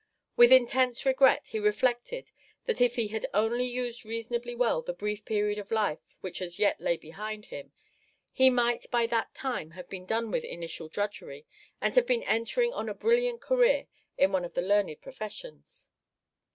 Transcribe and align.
With 0.35 0.51
intense 0.51 1.05
regret 1.05 1.49
he 1.49 1.59
reflected 1.59 2.31
that 2.65 2.81
if 2.81 2.95
he 2.95 3.09
had 3.09 3.27
only 3.35 3.67
used 3.67 4.03
reasonably 4.03 4.55
well 4.55 4.81
the 4.81 4.93
brief 4.93 5.23
period 5.25 5.59
of 5.59 5.69
life 5.69 5.99
which 6.21 6.41
as 6.41 6.57
yet 6.57 6.81
lay 6.81 6.97
behind 6.97 7.45
him, 7.45 7.71
he 8.31 8.49
might 8.49 8.89
by 8.89 9.05
that 9.05 9.35
time 9.35 9.69
have 9.77 9.87
been 9.89 10.07
done 10.07 10.31
with 10.31 10.43
initial 10.43 10.87
drudgery 10.89 11.45
and 11.79 11.93
have 11.93 12.07
been 12.07 12.23
entering 12.23 12.73
on 12.73 12.89
a 12.89 12.95
brilliant 12.95 13.41
career 13.41 13.85
in 14.17 14.31
one 14.31 14.43
of 14.43 14.55
the 14.55 14.63
learned 14.63 14.99
professions. 15.01 15.89